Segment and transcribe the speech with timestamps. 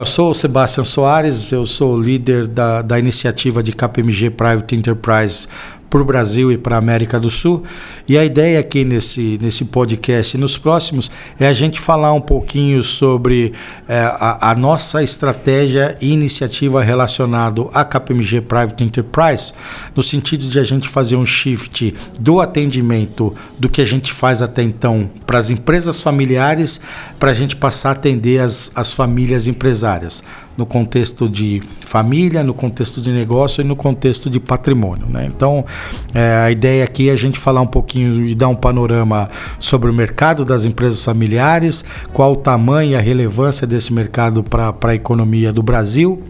[0.00, 5.46] Eu sou o Sebastião Soares, eu sou líder da, da iniciativa de KPMG Private Enterprise
[5.90, 7.64] para o Brasil e para a América do Sul.
[8.08, 12.20] E a ideia aqui nesse, nesse podcast e nos próximos é a gente falar um
[12.20, 13.52] pouquinho sobre
[13.88, 19.52] é, a, a, nossa estratégia e iniciativa relacionado à KPMG Private Enterprise,
[19.94, 24.40] no sentido de a gente fazer um shift do atendimento do que a gente faz
[24.40, 26.80] até então para as empresas familiares,
[27.18, 30.22] para a gente passar a atender as, as famílias empresárias
[30.60, 35.06] no contexto de família, no contexto de negócio e no contexto de patrimônio.
[35.08, 35.24] Né?
[35.34, 35.64] Então,
[36.12, 39.90] é, a ideia aqui é a gente falar um pouquinho e dar um panorama sobre
[39.90, 41.82] o mercado das empresas familiares,
[42.12, 46.22] qual o tamanho e a relevância desse mercado para a economia do Brasil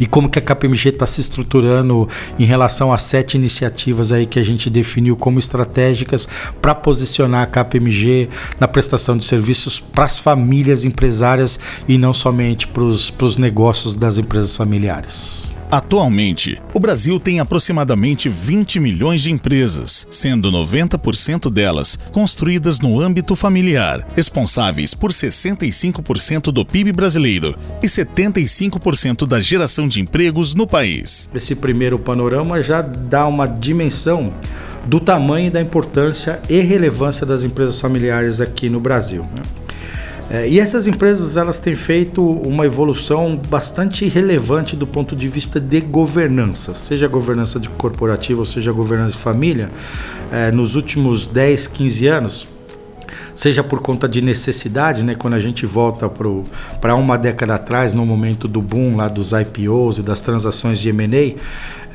[0.00, 2.08] e como que a KPMG está se estruturando
[2.38, 6.28] em relação às sete iniciativas aí que a gente definiu como estratégicas
[6.60, 12.66] para posicionar a KPMG na prestação de serviços para as famílias empresárias e não somente
[12.66, 15.57] para os negócios das empresas familiares.
[15.70, 23.36] Atualmente, o Brasil tem aproximadamente 20 milhões de empresas, sendo 90% delas construídas no âmbito
[23.36, 31.28] familiar, responsáveis por 65% do PIB brasileiro e 75% da geração de empregos no país.
[31.34, 34.32] Esse primeiro panorama já dá uma dimensão
[34.86, 39.22] do tamanho e da importância e relevância das empresas familiares aqui no Brasil.
[39.34, 39.42] Né?
[40.30, 45.58] É, e essas empresas elas têm feito uma evolução bastante relevante do ponto de vista
[45.58, 49.70] de governança, seja governança de corporativa ou seja governança de família,
[50.30, 52.57] é, nos últimos 10, 15 anos
[53.38, 58.04] seja por conta de necessidade, né, quando a gente volta para uma década atrás, no
[58.04, 61.36] momento do boom lá dos IPOs e das transações de M&A,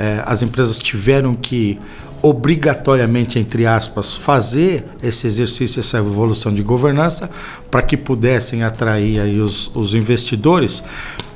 [0.02, 1.78] é, as empresas tiveram que
[2.22, 7.30] obrigatoriamente, entre aspas, fazer esse exercício, essa evolução de governança,
[7.70, 10.82] para que pudessem atrair aí os, os investidores,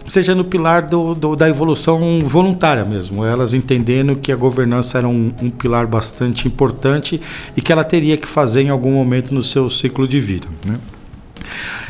[0.07, 5.07] seja no pilar do, do, da evolução voluntária mesmo, elas entendendo que a governança era
[5.07, 7.21] um, um, pilar bastante importante
[7.55, 10.47] e que ela teria que fazer em algum momento no seu ciclo de vida.
[10.65, 10.75] Né?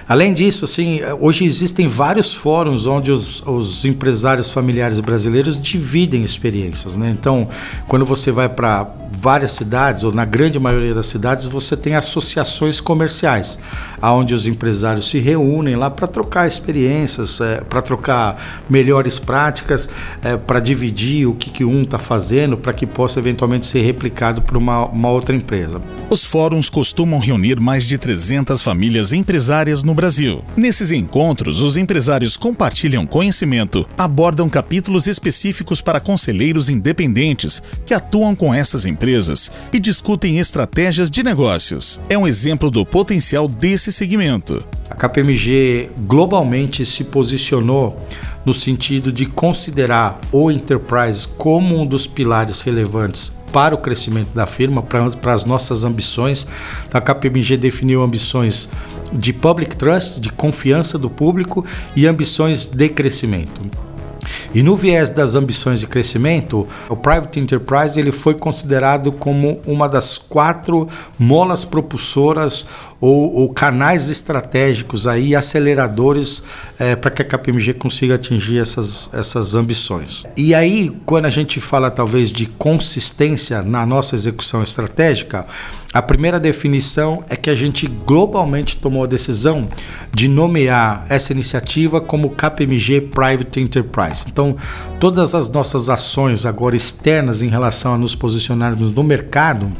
[0.07, 6.95] Além disso, assim, hoje existem vários fóruns onde os, os empresários familiares brasileiros dividem experiências.
[6.95, 7.13] Né?
[7.17, 7.49] Então,
[7.87, 12.79] quando você vai para várias cidades, ou na grande maioria das cidades, você tem associações
[12.79, 13.57] comerciais,
[14.01, 19.89] onde os empresários se reúnem lá para trocar experiências, é, para trocar melhores práticas,
[20.23, 24.41] é, para dividir o que, que um está fazendo, para que possa eventualmente ser replicado
[24.41, 25.81] por uma, uma outra empresa.
[26.09, 30.43] Os fóruns costumam reunir mais de 300 famílias empresárias no Brasil.
[30.55, 38.53] Nesses encontros, os empresários compartilham conhecimento, abordam capítulos específicos para conselheiros independentes que atuam com
[38.53, 38.96] essas empresas
[39.71, 42.01] e discutem estratégias de negócios.
[42.09, 44.63] É um exemplo do potencial desse segmento.
[44.89, 47.97] A KPMG globalmente se posicionou
[48.45, 54.45] no sentido de considerar o enterprise como um dos pilares relevantes para o crescimento da
[54.45, 56.47] firma, para, para as nossas ambições.
[56.93, 58.69] A KPMG definiu ambições
[59.11, 61.65] de public trust, de confiança do público
[61.95, 63.86] e ambições de crescimento.
[64.57, 69.87] E no viés das ambições de crescimento, o private enterprise ele foi considerado como uma
[69.87, 72.65] das quatro molas propulsoras
[72.99, 76.41] ou, ou canais estratégicos aí aceleradores
[76.79, 80.25] é, para que a KPMG consiga atingir essas, essas ambições.
[80.35, 85.45] E aí, quando a gente fala talvez de consistência na nossa execução estratégica,
[85.93, 89.67] a primeira definição é que a gente globalmente tomou a decisão
[90.11, 94.25] de nomear essa iniciativa como KPMG Private Enterprise.
[94.27, 94.46] Então,
[94.99, 99.71] todas as nossas ações agora externas em relação a nos posicionarmos no mercado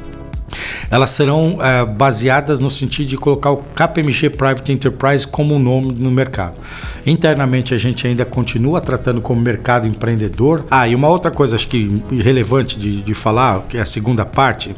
[0.89, 5.93] elas serão é, baseadas no sentido de colocar o KPMG Private Enterprise como um nome
[5.97, 6.55] no mercado.
[7.05, 10.65] Internamente a gente ainda continua tratando como mercado empreendedor.
[10.69, 14.25] Ah, e uma outra coisa acho que relevante de, de falar, que é a segunda
[14.25, 14.75] parte,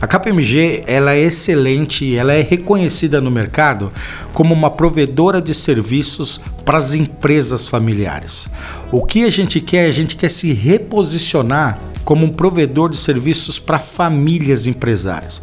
[0.00, 3.92] a KPMG ela é excelente, ela é reconhecida no mercado
[4.32, 8.48] como uma provedora de serviços para as empresas familiares.
[8.92, 13.58] O que a gente quer, a gente quer se reposicionar como um provedor de serviços
[13.58, 15.40] para famílias empresárias.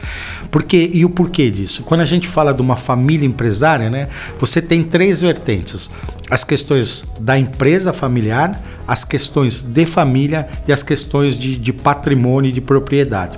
[0.52, 1.84] Porque e o porquê disso?
[1.84, 4.08] Quando a gente fala de uma família empresária, né,
[4.40, 5.90] você tem três vertentes:
[6.30, 12.50] as questões da empresa familiar, as questões de família e as questões de, de patrimônio
[12.50, 13.38] e de propriedade.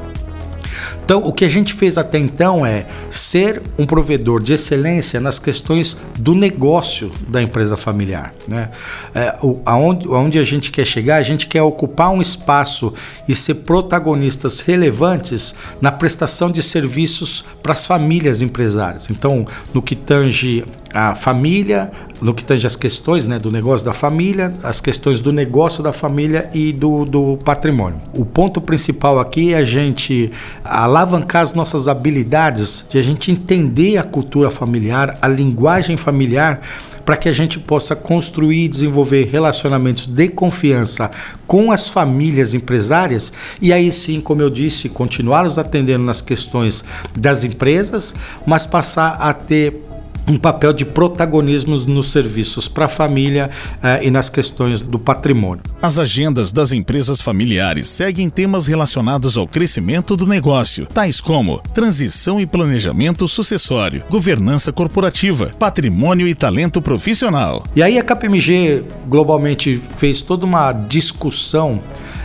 [1.03, 5.39] Então, o que a gente fez até então é ser um provedor de excelência nas
[5.39, 8.33] questões do negócio da empresa familiar.
[8.47, 8.69] Né?
[9.13, 12.93] É, o, aonde, aonde a gente quer chegar, a gente quer ocupar um espaço
[13.27, 19.09] e ser protagonistas relevantes na prestação de serviços para as famílias empresárias.
[19.09, 21.91] Então, no que tange a família,
[22.21, 25.93] no que tange as questões né, do negócio da família, as questões do negócio da
[25.93, 28.01] família e do, do patrimônio.
[28.13, 30.31] O ponto principal aqui é a gente
[30.63, 36.61] alavancar as nossas habilidades, de a gente entender a cultura familiar, a linguagem familiar,
[37.09, 41.09] para que a gente possa construir e desenvolver relacionamentos de confiança
[41.47, 46.85] com as famílias empresárias e aí sim, como eu disse, continuar nos atendendo nas questões
[47.17, 48.13] das empresas,
[48.45, 49.88] mas passar a ter
[50.29, 53.49] um papel de protagonismo nos serviços para a família
[53.81, 55.63] eh, e nas questões do patrimônio.
[55.81, 62.39] As agendas das empresas familiares seguem temas relacionados ao crescimento do negócio, tais como transição
[62.39, 67.63] e planejamento sucessório, governança corporativa, patrimônio e talento profissional.
[67.75, 71.81] E aí a KPMG globalmente fez toda uma discussão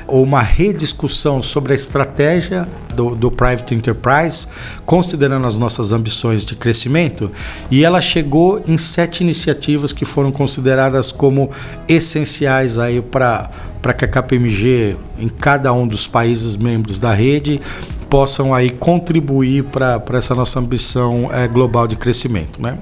[0.09, 4.47] uma rediscussão sobre a estratégia do, do, Private Enterprise,
[4.87, 7.31] considerando as nossas ambições de crescimento,
[7.71, 11.51] e ela chegou em sete iniciativas que foram consideradas como
[11.89, 13.51] essenciais aí para
[13.97, 17.61] que a KPMG, em cada um dos países membros da rede,
[18.09, 22.79] possam aí contribuir para essa nossa ambição é, global de crescimento, né?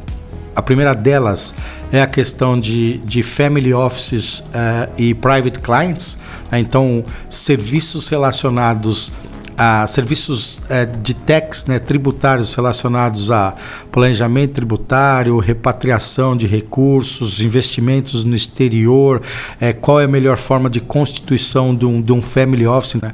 [0.55, 1.55] A primeira delas
[1.91, 6.19] é a questão de, de family offices uh, e private clients,
[6.51, 6.59] né?
[6.61, 9.11] então serviços relacionados
[9.57, 13.55] a serviços uh, de tax né, tributários relacionados a
[13.91, 20.81] planejamento tributário, repatriação de recursos, investimentos no exterior, uh, qual é a melhor forma de
[20.81, 23.01] constituição de um, de um family office.
[23.01, 23.13] Né?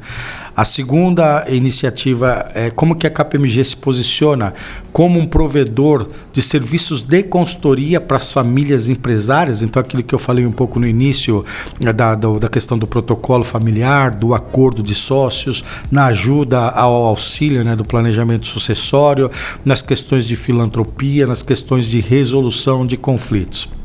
[0.58, 4.52] A segunda iniciativa é como que a KPMG se posiciona
[4.92, 9.62] como um provedor de serviços de consultoria para as famílias empresárias.
[9.62, 11.44] Então, aquilo que eu falei um pouco no início
[11.80, 15.62] é, da, da questão do protocolo familiar, do acordo de sócios,
[15.92, 19.30] na ajuda ao auxílio né, do planejamento sucessório,
[19.64, 23.77] nas questões de filantropia, nas questões de resolução de conflitos.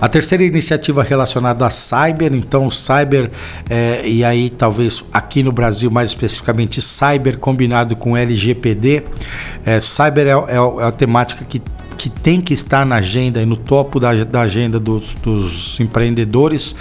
[0.00, 3.30] A terceira iniciativa relacionada a cyber, então cyber,
[3.68, 9.02] é, e aí talvez aqui no Brasil mais especificamente cyber combinado com LGPD.
[9.64, 11.60] É, cyber é, é a temática que
[12.00, 16.74] que tem que estar na agenda e no topo da, da agenda dos, dos, empreendedores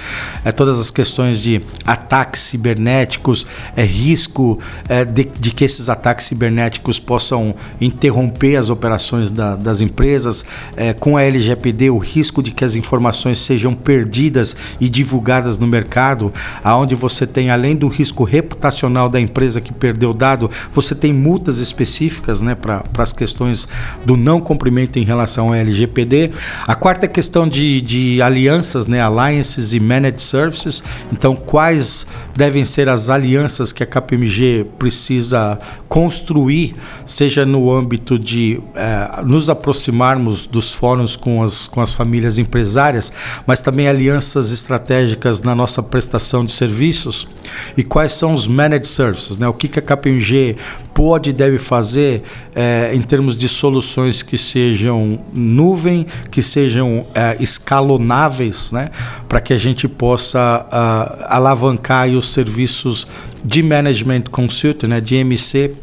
[0.46, 3.46] é todas as questões de ataques cibernéticos,
[3.76, 4.58] é risco
[4.88, 10.46] é, de, de, que esses ataques cibernéticos possam interromper as operações da, das empresas,
[10.78, 15.68] é, com a LGPD o risco de que as informações sejam perdidas e divulgadas no
[15.68, 16.32] mercado,
[16.64, 21.12] aonde você tem além do risco reputacional da empresa que perdeu o dado, você tem
[21.12, 23.68] multas específicas, né, para as questões
[24.06, 26.32] do não cumprimento em relação ao LGPD.
[26.66, 30.84] A quarta questão de, de alianças, né, alliances e managed services.
[31.12, 35.60] Então, quais devem ser as alianças que a KPMG precisa
[35.90, 36.76] construir,
[37.06, 43.12] seja no âmbito de eh, nos aproximarmos dos fóruns com as, com as famílias empresárias,
[43.46, 47.28] mas também alianças estratégicas na nossa prestação de serviços
[47.76, 49.48] e quais são os managed services, né?
[49.48, 50.56] O que, que a KPMG
[50.94, 52.24] pode e deve fazer
[52.56, 54.99] eh, em termos de soluções que sejam
[55.34, 58.90] nuvem, que sejam eh, escalonáveis, né?
[59.28, 63.08] Para que a gente possa uh, alavancar os serviços
[63.44, 65.02] de management consulting, né?
[65.02, 65.74] De MC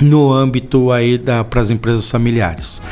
[0.00, 2.82] no âmbito aí para as empresas familiares.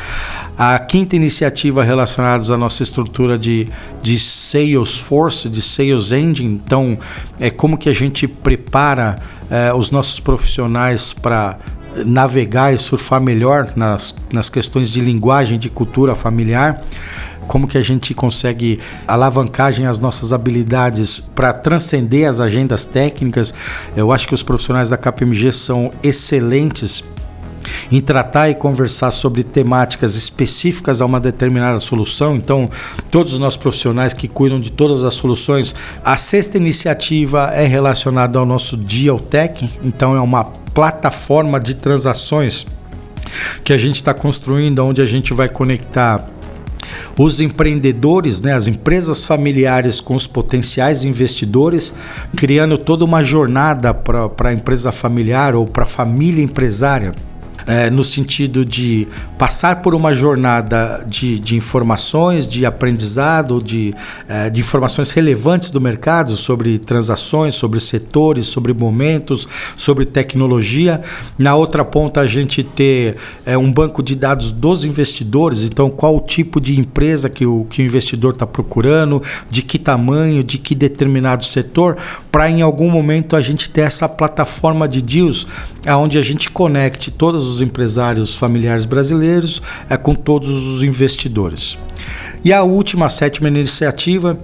[0.57, 3.67] A quinta iniciativa relacionada à nossa estrutura de,
[4.01, 6.99] de Salesforce, de Sales Engine, então
[7.39, 9.17] é como que a gente prepara
[9.49, 11.57] é, os nossos profissionais para
[12.05, 16.81] navegar e surfar melhor nas, nas questões de linguagem, de cultura familiar
[17.47, 23.53] como que a gente consegue alavancagem as nossas habilidades para transcender as agendas técnicas.
[23.93, 27.03] Eu acho que os profissionais da KPMG são excelentes
[27.91, 32.35] em tratar e conversar sobre temáticas específicas a uma determinada solução.
[32.35, 32.69] Então,
[33.09, 35.73] todos os nossos profissionais que cuidam de todas as soluções.
[36.03, 38.77] A sexta iniciativa é relacionada ao nosso
[39.29, 42.65] Tech, então é uma plataforma de transações
[43.63, 46.27] que a gente está construindo, onde a gente vai conectar
[47.17, 51.93] os empreendedores, né, as empresas familiares com os potenciais investidores,
[52.35, 57.11] criando toda uma jornada para a empresa familiar ou para a família empresária
[57.65, 63.93] é, no sentido de passar por uma jornada de, de informações, de aprendizado, de,
[64.27, 71.01] é, de informações relevantes do mercado sobre transações, sobre setores, sobre momentos, sobre tecnologia.
[71.37, 76.15] Na outra ponta, a gente ter é, um banco de dados dos investidores, então qual
[76.15, 80.57] o tipo de empresa que o, que o investidor está procurando, de que tamanho, de
[80.57, 81.97] que determinado setor,
[82.31, 85.47] para em algum momento a gente ter essa plataforma de deals
[85.87, 91.77] onde a gente conecte todos os empresários familiares brasileiros, é com todos os investidores.
[92.43, 94.39] E a última, a sétima iniciativa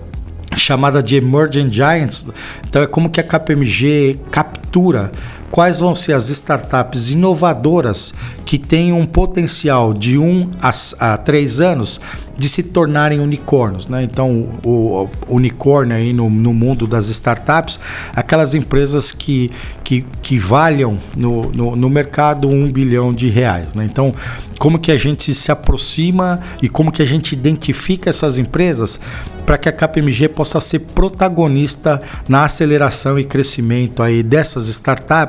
[0.56, 2.28] chamada de Emerging Giants.
[2.68, 5.12] Então é como que a KPMG captura
[5.52, 8.14] quais vão ser as startups inovadoras
[8.46, 10.72] que têm um potencial de 1 um a,
[11.14, 12.00] a 3 anos
[12.38, 13.88] de se tornarem unicórnios.
[13.88, 14.04] Né?
[14.04, 17.80] Então, o, o unicórnio aí no, no, mundo das startups,
[18.16, 19.52] aquelas empresas que,
[19.84, 23.74] que, que valham no, no, no mercado um bilhão de reais.
[23.74, 23.86] Né?
[23.86, 24.14] Então,
[24.60, 29.00] como que a gente se aproxima e como que a gente identifica essas empresas
[29.46, 34.68] para que a KPMG possa ser protagonista na aceleração e crescimento aí dessas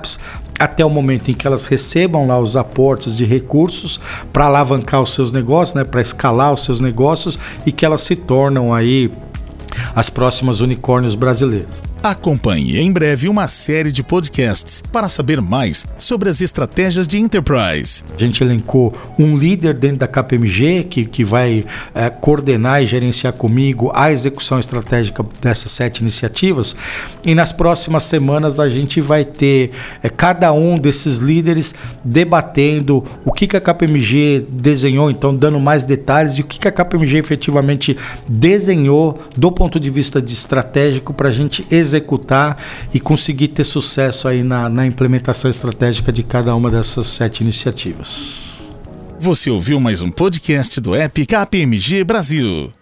[0.08, 0.18] startups
[0.58, 4.00] até o momento em que elas recebam lá os aportes de recursos
[4.32, 8.16] para alavancar os seus negócios, né, para escalar os seus negócios e que elas se
[8.16, 9.12] tornam aí
[9.94, 11.88] as próximas unicórnios brasileiros.
[12.02, 18.04] Acompanhe em breve uma série de podcasts para saber mais sobre as estratégias de enterprise.
[18.14, 23.32] A gente elencou um líder dentro da KPMG que, que vai é, coordenar e gerenciar
[23.32, 26.76] comigo a execução estratégica dessas sete iniciativas.
[27.24, 31.74] E nas próximas semanas a gente vai ter é, cada um desses líderes
[32.04, 36.68] debatendo o que, que a KPMG desenhou, então dando mais detalhes e o que, que
[36.68, 42.57] a KPMG efetivamente desenhou do ponto de vista de estratégico para a gente executar executar
[42.92, 48.68] e conseguir ter sucesso aí na, na implementação estratégica de cada uma dessas sete iniciativas.
[49.21, 52.77] Você ouviu mais um podcast do app KPMG Brasil.